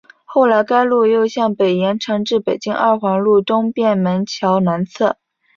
[0.25, 5.17] 后来该路又向北延长至北京二环路东便门桥南侧。